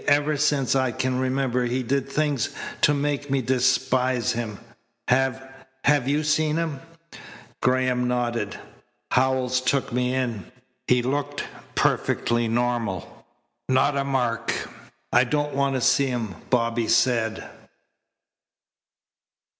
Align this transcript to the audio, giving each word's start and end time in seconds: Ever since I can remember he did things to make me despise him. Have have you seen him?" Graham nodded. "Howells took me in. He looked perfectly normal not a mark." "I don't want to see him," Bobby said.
Ever 0.07 0.35
since 0.35 0.75
I 0.75 0.89
can 0.91 1.19
remember 1.19 1.63
he 1.63 1.83
did 1.83 2.09
things 2.09 2.49
to 2.81 2.91
make 2.91 3.29
me 3.29 3.39
despise 3.43 4.31
him. 4.31 4.57
Have 5.07 5.47
have 5.83 6.07
you 6.07 6.23
seen 6.23 6.57
him?" 6.57 6.79
Graham 7.61 8.07
nodded. 8.07 8.57
"Howells 9.11 9.61
took 9.61 9.93
me 9.93 10.15
in. 10.15 10.51
He 10.87 11.03
looked 11.03 11.43
perfectly 11.75 12.47
normal 12.47 13.27
not 13.69 13.95
a 13.95 14.03
mark." 14.03 14.51
"I 15.13 15.23
don't 15.23 15.53
want 15.53 15.75
to 15.75 15.81
see 15.81 16.07
him," 16.07 16.33
Bobby 16.49 16.87
said. 16.87 17.47